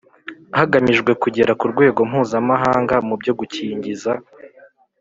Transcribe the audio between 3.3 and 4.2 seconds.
gukingiza